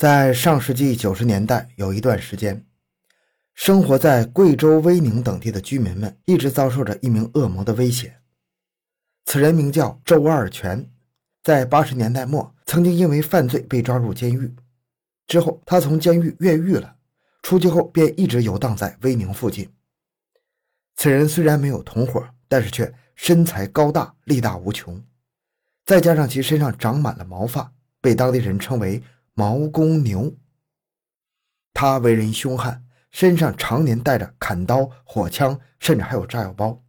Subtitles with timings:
[0.00, 2.64] 在上世纪九十年代，有一段时间，
[3.52, 8.16] 生活在贵州威宁等地的居民们一直遭受着一名恶魔的威胁。
[9.26, 10.90] 此人名叫周二全，
[11.42, 14.56] 在八十年代末曾经因为犯罪被抓入监狱。
[15.26, 16.96] 之后，他从监狱越狱了，
[17.42, 19.68] 出去后便一直游荡在威宁附近。
[20.96, 25.04] 此人虽然没有同伙，但是却身材高大，力大无穷，
[25.84, 27.70] 再加上其身上长满了毛发，
[28.00, 29.02] 被当地人称为。
[29.40, 30.36] 毛公牛，
[31.72, 36.84] 他为人凶悍，身上常年带着砍刀、火枪，甚至还有炸药包。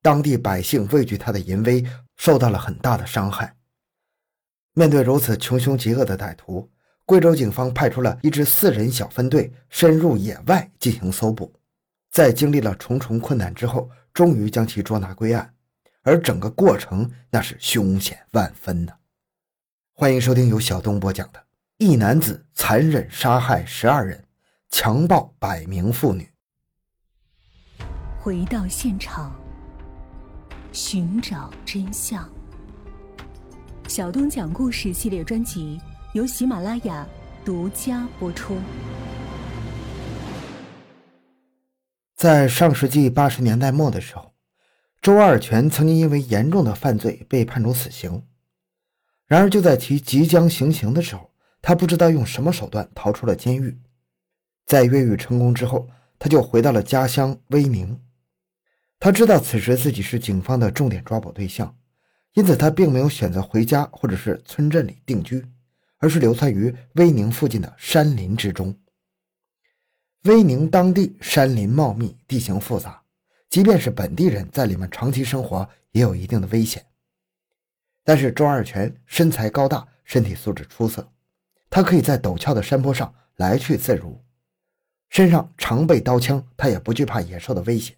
[0.00, 1.84] 当地百姓畏惧他的淫威，
[2.16, 3.56] 受到了很大的伤害。
[4.72, 6.70] 面对如此穷凶极恶的歹徒，
[7.04, 11.52] 贵州警方派出了一支四人小分队深入野外进行搜捕，
[12.12, 15.52] 在经历了重重困难之后，终于将其捉拿归案。
[16.02, 18.96] 而整个过程那是凶险万分的。
[19.92, 21.49] 欢迎收听由小东播讲的。
[21.82, 24.22] 一男子残忍杀害十二人，
[24.68, 26.30] 强暴百名妇女。
[28.18, 29.34] 回到现场，
[30.72, 32.30] 寻找真相。
[33.88, 35.80] 小东讲故事系列专辑
[36.12, 37.08] 由喜马拉雅
[37.46, 38.58] 独家播出。
[42.14, 44.34] 在上世纪八十年代末的时候，
[45.00, 48.26] 周二全曾经因为严重的犯罪被判处死刑。
[49.24, 51.29] 然而，就在其即将行刑的时候，
[51.62, 53.78] 他不知道用什么手段逃出了监狱，
[54.66, 58.00] 在越狱成功之后，他就回到了家乡威宁。
[58.98, 61.76] 他知道此时自己是警方的重点抓捕对象，
[62.34, 65.44] 因此他并没有选择回家或者是村镇里定居，
[65.98, 68.74] 而是流窜于威宁附近的山林之中。
[70.24, 73.02] 威宁当地山林茂密，地形复杂，
[73.48, 76.84] 即便是本地人在里面长期生活，也有一定的危险。
[78.04, 81.10] 但是周二全身材高大，身体素质出色。
[81.70, 84.20] 他可以在陡峭的山坡上来去自如，
[85.08, 87.96] 身上常备刀枪，他也不惧怕野兽的威胁，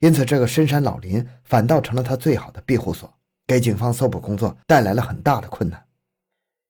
[0.00, 3.14] 因此这个深山老林反倒成了他最好的庇护所，
[3.46, 5.82] 给警方搜捕工作带来了很大的困难。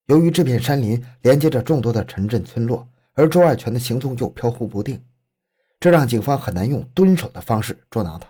[0.06, 5.02] 由于这片山林连接着众多的城镇村落，而周爱全的行踪又飘忽不定，
[5.80, 8.28] 这让警方很难用蹲守的方式捉拿他。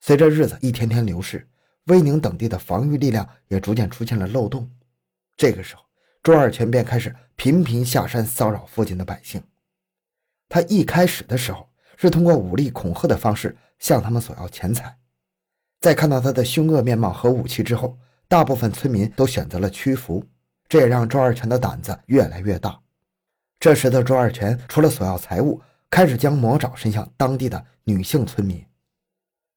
[0.00, 1.46] 随着日子一天天流逝，
[1.84, 4.70] 威宁等地的防御力量也逐渐出现了漏洞，
[5.36, 5.87] 这个时候。
[6.28, 9.42] 周二全便开始频频下山骚扰附近的百姓。
[10.46, 11.66] 他一开始的时候
[11.96, 14.94] 是通过武力恐吓的方式向他们索要钱财，
[15.80, 17.96] 在看到他的凶恶面貌和武器之后，
[18.28, 20.22] 大部分村民都选择了屈服，
[20.68, 22.78] 这也让周二全的胆子越来越大。
[23.58, 25.58] 这时的周二全除了索要财物，
[25.88, 28.62] 开始将魔爪伸向当地的女性村民。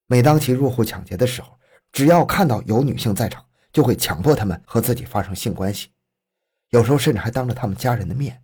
[0.07, 1.59] 每当其入户抢劫的时候，
[1.91, 5.89] 只要看到有女性在场，就会强迫他们和自己发生性关系。
[6.71, 8.41] 有时候甚至还当着他们家人的面，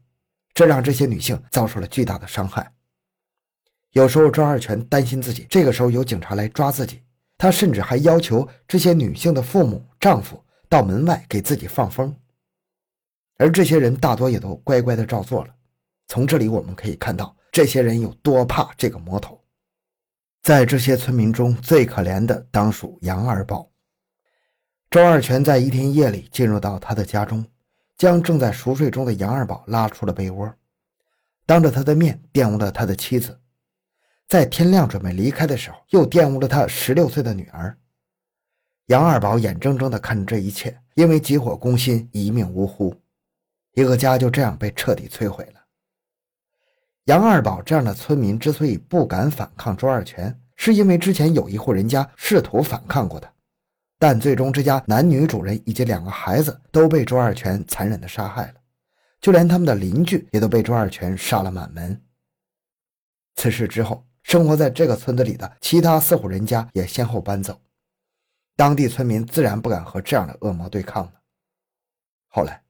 [0.54, 2.72] 这让这些女性遭受了巨大的伤害。
[3.92, 7.02] 有时候周二全担心自己这个时候有警察来抓自己，
[7.38, 12.14] 他甚至还要求这些女性的父母、丈夫到门外给自己放风，
[13.38, 15.56] 而这些人大多也都乖乖的照做了。
[16.08, 19.42] 从这里我们可以看到，这些人有多怕这个魔头。
[20.44, 23.70] 在这些村民中最可怜的当属杨二宝。
[24.90, 27.46] 周二全在一天夜里进入到他的家中。
[27.98, 30.54] 将正在熟睡中的杨二宝拉出了被窝，
[31.46, 33.40] 当着他的面玷污了他的妻子，
[34.28, 37.76] 在天亮准备离开的时候，又玷污了他十六岁的女儿。
[38.88, 42.96] 杨二宝眼睁睁地看着这一切，因为急火攻心，一命呜呼，
[43.74, 45.62] 一个家就这样被彻底摧毁了。
[47.06, 53.32] 杨二宝这样的村民之所以不敢反抗周二全，是因为之前有一户人家试图反抗过他。
[54.00, 58.54] 但最终，这家男女主人以及两个孩子都被周二全残忍的杀害了，
[59.20, 62.00] 就连他们的邻居也都被周二全杀了满门。
[63.36, 67.60] 此事之后，生活在这个村子里的其他四户人家也先后搬走，
[68.56, 71.14] 当地村民自然不敢和这样的恶魔对抗了。
[72.28, 72.62] 后来，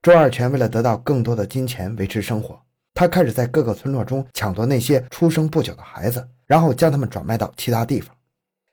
[0.00, 2.58] 周二全为了得到更多的金钱维持生活，
[2.94, 8.16] 他开始在各个村落中抢夺那些出生不久的孩子，然后将他们转卖到其他地方。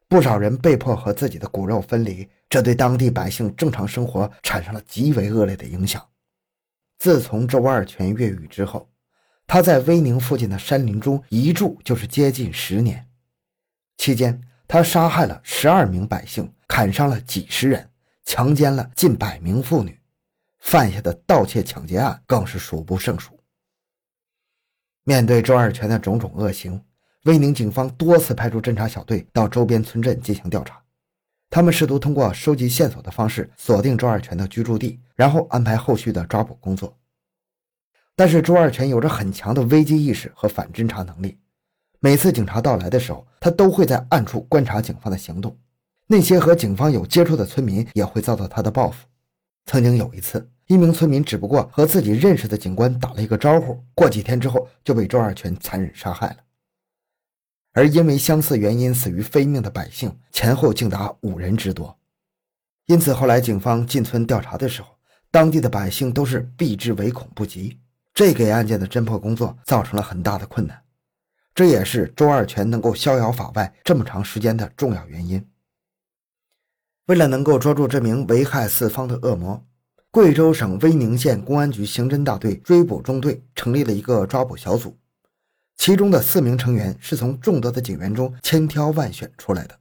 [0.10, 6.06] 不少人被迫和自己的骨肉分离，这对当地百姓正常生活产生了极为恶劣的影响。
[6.98, 8.90] 自从周二全越狱之后，
[9.46, 13.06] 他在威宁附近的山林中一住就是接近十年，
[13.98, 17.90] 期间他杀害了十二名百姓，砍伤了几十人，
[18.24, 20.00] 强奸了近百名妇女，
[20.60, 23.38] 犯下的盗窃、抢劫案更是数不胜数。
[25.04, 26.82] 面对周二全的种种恶行。
[27.28, 30.82] 威宁警方多次派出侦查小队到周边村镇进行调查，
[31.50, 36.98] 他们试图通过收集线索的方式锁定周二全的居住地，然后安排后续的抓捕工作。
[38.16, 41.38] 但是周二全有着很强的危机意识和反侦查能力。
[42.00, 45.54] 每次警察到来的时候，他都会在暗处观察警方的行动。
[46.08, 49.06] 那些和警方有接触的村民也会遭到他的报复。
[49.66, 56.38] 曾经有一次，一名村民只不过和自己认识的警官打了一个招呼，过几天之后就被周二全残忍杀害了。
[57.78, 61.96] 而因为相似原因死于非命的百姓前后竟达五人之多，
[62.88, 64.88] 因此后来警方进村调查的时候，
[65.30, 67.78] 当地的百姓都是避之唯恐不及，
[68.16, 70.82] 这给案件的侦破工作造成了很大的困难。
[71.54, 75.48] 这也是周二全能够逍遥法外这么长时间的重要原因。
[77.06, 79.64] 为了能够捉住这名危害四方的恶魔，
[80.10, 84.98] 贵州省威宁县公安局刑侦大队追捕中队成立了一个抓捕小组，
[85.78, 89.80] 其中的四名成员是从众多的警员中千挑万选出来的，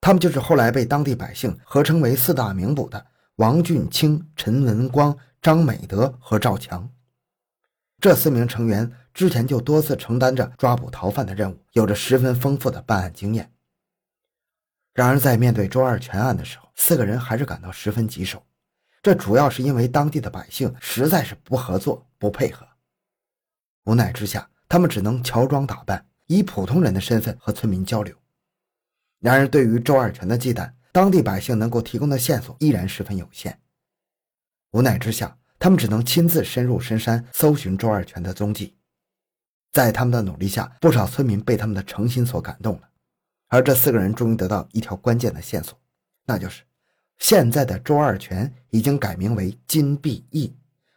[0.00, 3.06] 他们就是后来被当地百姓合称为四大名捕的
[3.36, 6.90] 王俊清、陈文光、张美德和赵强。
[8.00, 13.50] 这四名成员之前就多次承担着抓捕逃犯的任务，有着十分丰富的办案经验。
[14.92, 18.42] 然而，在面对周二全案的时候，四个人还是感到十分棘手。
[19.02, 22.66] 这主要是因为当地的百姓实在是不合作、不配合。
[23.84, 28.12] 无奈之下，他们只能乔装打扮，以普通人的身份和村民交流。
[29.20, 33.60] 然而，对于周二全的忌惮，当地百姓能够提供的线索依然十分有限。
[34.72, 38.74] 无奈之下，他们只能亲自深入深山搜寻周二全的踪迹。
[39.70, 42.88] 在他们的努力下，不少村民被他们的诚心所感动了。
[43.46, 45.78] 而这四个人终于得到一条关键的线索，
[46.26, 46.64] 那就是
[47.18, 50.52] 现在的周二全已经改名为金碧义，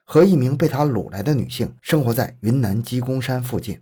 [0.09, 3.81] 和一名被他掳来的女性生活在云南鸡公山附近，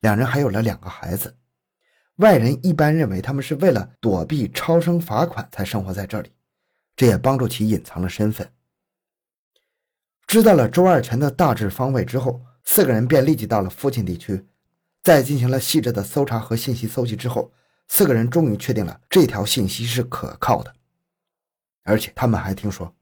[0.00, 1.36] 两人还有了两个孩子。
[2.16, 6.32] 外人一般认为他们是为了躲避超生罚款才生活在这里，
[6.96, 8.50] 这也帮助其隐藏了身份。
[10.26, 14.46] 知道了周二全的大致方位之后，四个人便立即到了附近地区，
[15.02, 17.52] 在进行了细致的搜查和信息搜集之后。
[17.88, 20.74] 四个人终于确定了这条信息是可靠的，
[21.84, 22.92] 而且他们还听说，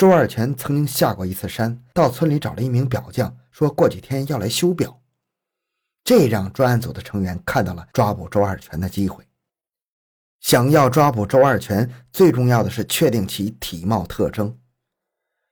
[0.00, 4.98] 周二全曾经下过一次山，到村里找了一名表匠，说过几天要来修表。
[6.02, 9.22] 这让专案组的成员看到了抓捕周二全的机会。
[10.40, 14.58] 想要抓捕周二全，最重要的是确定其体貌特征。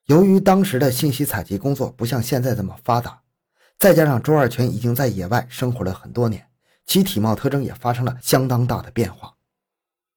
[0.07, 3.21] 由于当时的信息采集工作不像现在这么发达，
[3.79, 6.49] 再加上周二全已经在野外生活了很多年。
[6.87, 9.35] 其体貌特征也发生了相当大的变化，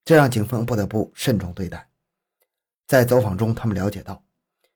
[0.05, 1.90] 这让警方不得不慎重对待。
[2.91, 4.21] 在走访中，他们了解到，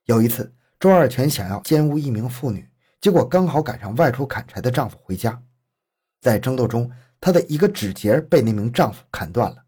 [0.06, 2.66] 有一次周二全想要奸污一名妇女，
[3.02, 5.44] 结果刚好赶上外出砍柴的丈夫回家，
[6.22, 6.90] 在争斗中，
[7.20, 9.66] 她的一个指节被那名丈夫砍断了，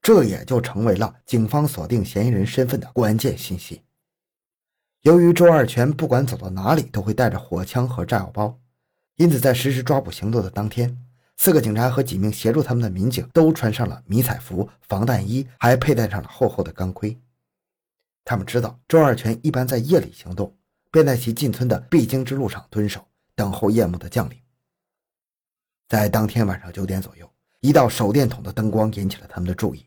[0.00, 3.82] 这也就成为了警方锁定嫌疑人身份的关键信息。
[5.02, 8.58] 由于周二全不管走到哪里都会带着火枪和炸药包，
[9.14, 10.98] 因此在实施抓捕行动的当天。
[11.36, 17.16] 四个警察和几名协助他们的民警都穿上了迷彩服、防弹衣，还佩戴上了厚厚的钢盔。
[18.24, 20.56] 他们知道周二全一般在夜里行动，
[20.90, 24.38] 便在其进村的必经之路上蹲守，等候夜幕的降临。
[25.88, 27.30] 在当天晚上九点左右，
[27.60, 29.86] 一道手电筒的灯光引起了他们的注意。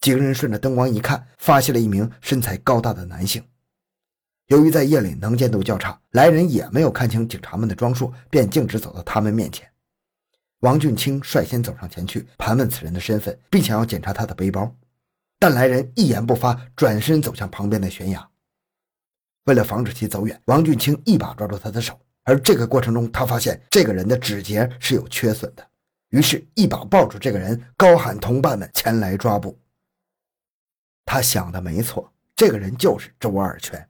[0.00, 3.44] 几个人顺着灯光一看，发现了一名身材高大的男性。
[4.46, 9.70] 由于在夜里能见度较差，来人也没有看清警察们的装束，便径直走到他们面前。
[10.60, 14.74] 王俊清率先走上前去盘问此人的身份，并想要检查他的背包，
[15.40, 18.28] 但来人一言不发，转身走向旁边的悬崖。
[19.46, 25.66] 为了防止其走远，王俊清一把抓住他的手，而这个过程中，他发现这个人的指节是有缺损的，
[26.10, 29.58] 于是，一把抱住这个人，高喊同伴们前来抓捕。
[31.06, 33.88] 他想的没错，这个人就是周二全。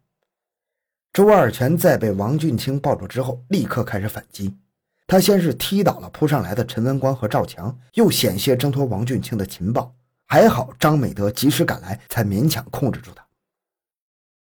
[1.13, 4.57] 周二全在被王俊清抱住之后，立刻开始反击。
[5.09, 9.93] 他先是踢倒了扑上来的陈文光和赵强，又险些挣脱王俊清的情报，
[10.33, 13.27] 还好张美德及时赶来，才勉强控制住他。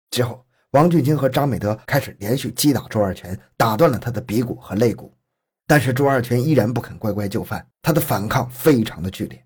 [0.09, 5.13] 之后，王俊清和张美德开始连续击打周二全，打断了他的鼻骨和肋骨，
[5.67, 9.45] 但是周二全依然不肯乖乖就范，他的反抗非常的剧烈。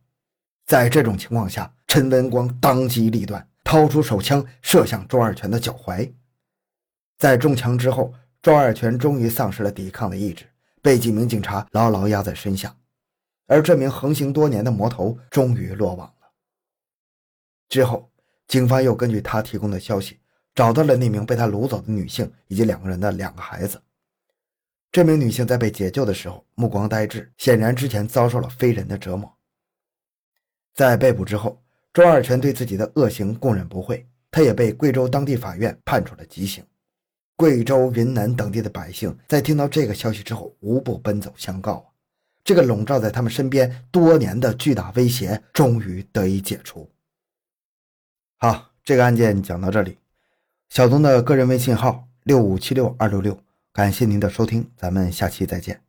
[0.66, 6.12] 在这种情况下，陈文光当机立断，掏出手枪射向周二全的脚踝，
[7.16, 10.44] 在中枪之后，周二全终于丧失了抵抗的意志。
[10.82, 12.76] 被几名警察牢牢压在身下，
[13.46, 16.13] 而这名横行多年的魔头终于落网。
[17.68, 18.10] 之后，
[18.46, 20.18] 警方又根据他提供的消息，
[20.54, 23.80] 找到了那名被他掳走的女性以及两个人的两个孩子。
[24.92, 29.32] 这名女性在被解救的时候目光呆滞，显然之前遭受了非人的折磨。
[30.72, 31.60] 在被捕之后，
[31.92, 36.64] 周二全对自己的恶行供认不讳，他也被贵州当地法院判处了极刑。
[37.36, 41.92] 贵州、云南等地的百姓在听到这个消息之后，无不奔走相告。
[42.44, 46.88] 这个笼罩在他们身边多年的巨大威胁终于得以解除。
[48.44, 49.96] 好，这个案件讲到这里。
[50.68, 53.38] 小东的个人微信号六五七六二六六，
[53.72, 55.83] 感谢您的收听，咱们下期再见。